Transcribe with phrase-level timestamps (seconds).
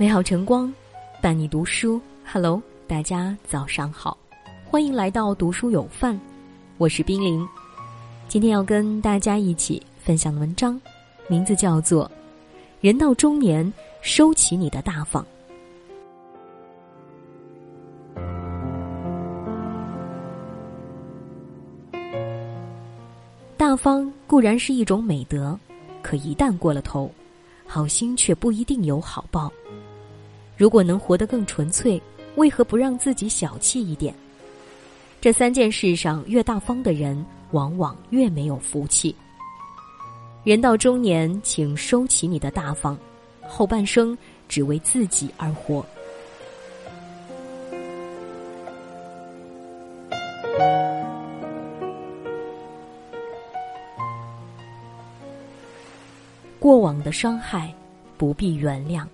[0.00, 0.72] 美好晨光，
[1.20, 2.00] 伴你读书。
[2.24, 4.16] Hello，大家早上好，
[4.64, 6.16] 欢迎来到读书有范，
[6.76, 7.44] 我是冰凌。
[8.28, 10.80] 今天要跟大家一起分享的文章，
[11.26, 12.06] 名字叫做
[12.80, 15.20] 《人到中年，收起你的大方》。
[23.56, 25.58] 大方固然是一种美德，
[26.02, 27.10] 可一旦过了头，
[27.66, 29.52] 好心却不一定有好报。
[30.58, 32.02] 如果能活得更纯粹，
[32.34, 34.12] 为何不让自己小气一点？
[35.20, 39.14] 这三件事上越大方的人，往往越没有福气。
[40.42, 42.98] 人到中年，请收起你的大方，
[43.46, 44.18] 后半生
[44.48, 45.86] 只为自己而活。
[56.58, 57.72] 过往的伤害，
[58.16, 59.06] 不必原谅。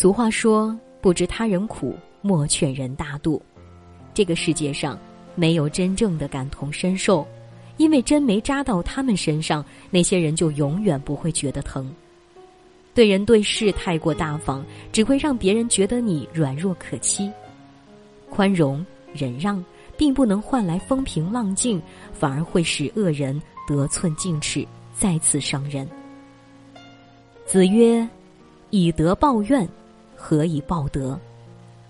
[0.00, 3.38] 俗话说：“不知他人苦，莫劝人大度。”
[4.14, 4.98] 这个世界上
[5.34, 7.26] 没有真正的感同身受，
[7.76, 11.94] 因为针没扎到他们身上，那些人就永远不会觉得疼。
[12.94, 17.30] 对人对事太过大方，只会让别人觉得你软弱可欺。
[18.30, 19.62] 宽容忍让，
[19.98, 21.78] 并不能换来风平浪静，
[22.14, 25.86] 反而会使恶人得寸进尺，再次伤人。
[27.44, 28.08] 子曰
[28.70, 29.68] ：“以德报怨。”
[30.22, 31.18] 何以报德？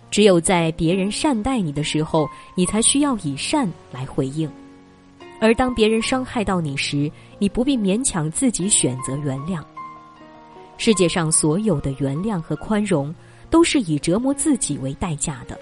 [0.09, 4.49] 只有在别人善待你的时候，你才需要以善来回应；
[5.41, 9.63] 而当别人伤害到你时，你不必勉强自己选择原谅。
[10.79, 13.15] 世界上所有的原谅和宽容，
[13.51, 15.59] 都是以折磨自己为代价的。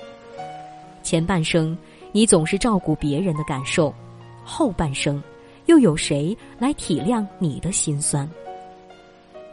[1.02, 1.76] 前半生
[2.12, 3.92] 你总是照顾别人的感受，
[4.44, 5.22] 后半生
[5.66, 8.28] 又有谁来体谅你的心酸？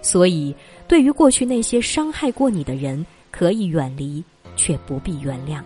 [0.05, 0.53] 所以，
[0.87, 4.23] 对于过去那些伤害过你的人，可以远离，
[4.55, 5.63] 却不必原谅。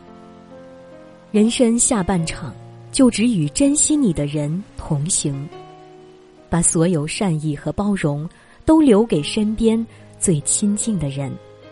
[1.29, 2.55] 人生下半场，
[2.89, 5.45] 就只与珍惜你的人同行，
[6.49, 8.27] 把所有善意和包容
[8.63, 9.85] 都留给身边
[10.21, 11.29] 最亲近的人。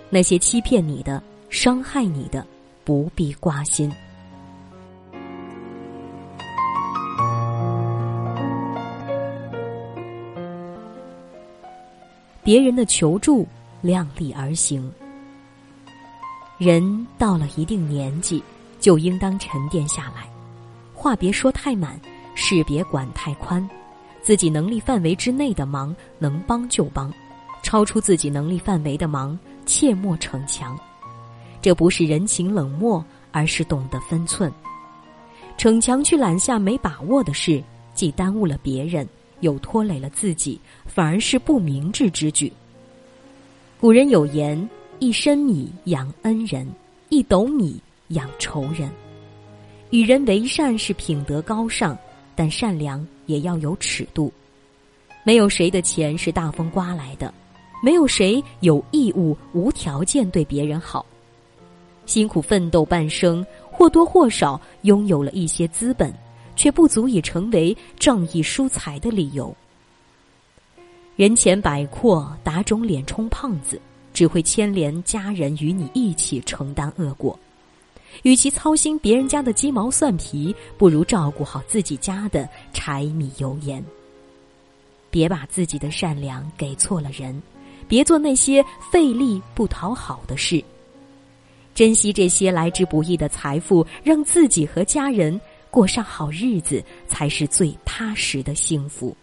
[0.10, 2.46] 那些欺骗你的、伤害你的，
[2.84, 3.90] 不必挂心。
[12.48, 13.46] 别人的求助，
[13.82, 14.90] 量力而行。
[16.58, 18.42] 人到了一定年纪，
[18.80, 20.30] 就应当沉淀下来，
[20.94, 22.00] 话别说太满，
[22.36, 23.70] 事别管太宽。
[24.22, 27.12] 自己能力范围之内的忙，能帮就帮；
[27.64, 30.80] 超出自己能力范围的忙，切莫逞强。
[31.62, 33.04] 这不是人情冷漠，
[33.34, 34.50] 而是懂得分寸。
[35.58, 37.62] 逞强去揽下没把握的事，
[37.94, 39.06] 既耽误了别人。
[39.42, 42.52] 又拖累了自己，反而是不明智之举。
[43.80, 46.68] 古人有言：“一身米养恩人，
[47.10, 48.90] 一斗米养仇人。”
[49.92, 51.98] 与人为善是品德高尚，
[52.36, 54.32] 但善良也要有尺度。
[55.24, 57.34] 没有谁的钱是大风刮来的，
[57.84, 61.06] 没有谁有义务无条件对别人好。
[62.06, 66.14] 辛苦奋斗半生，或多或少拥有了一些资本。
[66.58, 69.56] 却不足以成为仗义疏财的理由。
[71.16, 73.80] 人前摆阔，打肿脸充胖子，
[74.14, 77.40] 只会牵连家人与你一起承担恶果。
[78.24, 83.84] 与其操心别人家的鸡毛蒜皮，不如照顾好自己家的柴米油盐。
[85.10, 87.42] 别把自己的善良给错了人，
[87.88, 90.64] 别做那些费力不讨好的事。
[91.74, 95.40] 珍惜这些来之不易的财富，让自己和家人。
[95.70, 99.16] 过上好日子才是最踏实的幸福。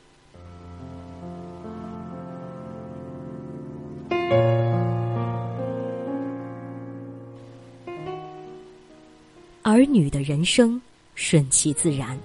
[9.62, 10.80] 儿女的人生
[11.14, 12.18] 顺其自然，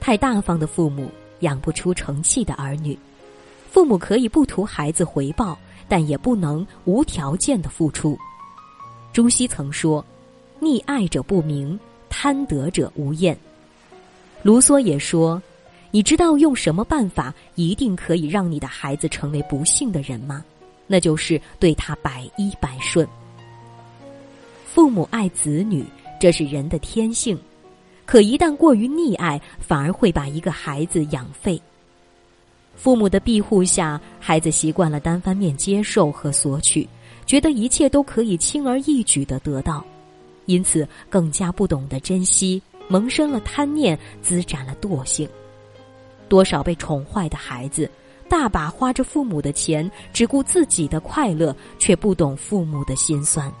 [0.00, 1.10] 太大方的父母
[1.40, 2.98] 养不出成器的儿女。
[3.70, 5.56] 父母可以不图孩子回报，
[5.88, 8.18] 但也不能无条件的付出。
[9.12, 10.04] 朱熹曾说
[10.60, 11.78] ：“溺爱者不明。”
[12.18, 13.36] 贪得者无厌。
[14.42, 15.40] 卢梭也说
[15.92, 20.42] ：“你知道用什么办法一定可以让你的孩子成为不幸的人吗？
[20.86, 23.06] 那就是对他百依百顺。
[24.64, 25.84] 父母爱子女，
[26.18, 27.38] 这是人的天性，
[28.06, 31.60] 可一旦过于溺爱，反而会把一个孩子养废。
[32.76, 36.88] 父母的庇护下，孩子习惯了单方面接受和索取，
[37.26, 39.84] 觉得一切都可以轻而易举的得到。”
[40.46, 45.28] 因此，更加不懂得珍惜，萌生了贪念，滋长了惰性。
[46.28, 47.88] 多少被宠坏的孩子，
[48.28, 53.52] 大把花着父母的钱，只顾自己的快乐，却不懂父母的心酸。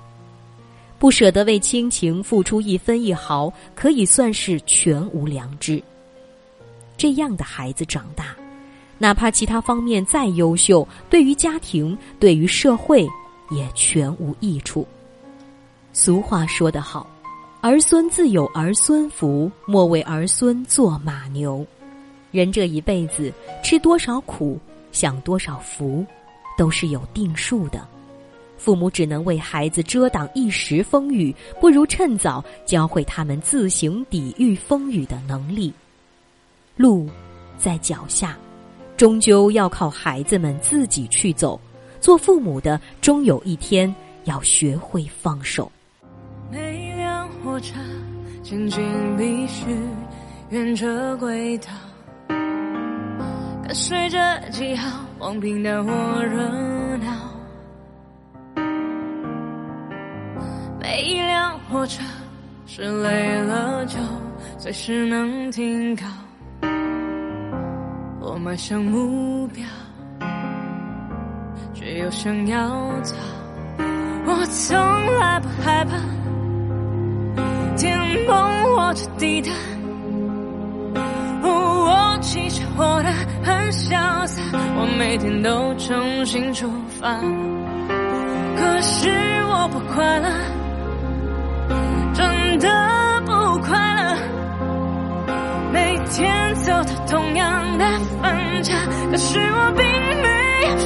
[0.98, 5.82] 不舍得为亲情付出一分一毫，可以算是全无良知。
[6.96, 8.34] 这样的孩子长大，
[8.96, 13.06] 哪怕其他方面再优秀，对于家庭、对于社会
[13.50, 14.86] 也全无益处。
[15.98, 17.08] 俗话说得好
[17.62, 21.66] ：“儿孙自有儿孙福，莫为儿孙做马牛。”
[22.30, 23.32] 人这一辈子
[23.64, 24.60] 吃多少苦，
[24.92, 26.04] 享多少福，
[26.58, 27.80] 都是有定数的。
[28.58, 35.72] 父母只能为孩子遮挡一时风雨，不如趁早教会他们自行抵御风雨的能力。
[36.76, 37.08] 路
[37.56, 38.36] 在脚下，
[38.98, 41.58] 终究要靠孩子们自己去走。
[42.02, 43.92] 做父母的，终有一天
[44.24, 45.72] 要学会放手。
[47.56, 47.74] 火车
[48.42, 49.64] 前进必须
[50.50, 51.68] 沿着轨道，
[53.64, 54.18] 跟随着
[54.50, 55.90] 记号往平淡或
[56.22, 56.42] 热
[56.98, 57.10] 闹。
[60.78, 62.02] 每一辆火车
[62.66, 63.96] 是累了就
[64.58, 66.06] 随时能停靠，
[68.20, 69.64] 我迈向目标，
[71.72, 72.68] 却又想要
[73.00, 73.14] 逃。
[74.26, 74.76] 我从
[75.18, 75.96] 来不害怕
[77.76, 79.52] 天崩或者地塌，
[81.42, 83.10] 我其实活得
[83.44, 87.18] 很潇洒，我每天都重新出发，
[88.56, 89.10] 可是
[89.50, 90.28] 我不快乐。
[92.14, 94.16] 真的不快乐，
[95.70, 97.84] 每天走到同样的
[98.22, 98.74] 分岔，
[99.10, 99.84] 可是我并
[100.22, 100.28] 没
[100.66, 100.76] 有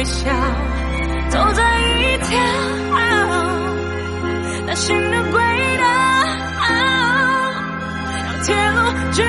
[0.00, 0.30] 微笑，
[1.28, 2.30] 走在一条
[4.66, 5.38] 单行的轨
[5.76, 5.84] 道。
[8.24, 8.78] 让铁路
[9.12, 9.22] 决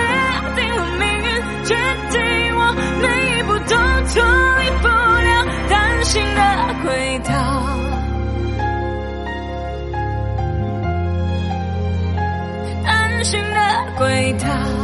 [0.56, 1.28] 定了命运，
[1.66, 1.76] 决
[2.10, 2.20] 定
[2.56, 2.60] 我
[3.02, 3.06] 每
[3.38, 3.76] 一步都
[4.08, 4.24] 脱
[4.60, 5.30] 离不了
[5.68, 6.40] 单行的
[6.84, 7.30] 轨道，
[12.86, 13.60] 单行的
[13.98, 14.81] 轨道。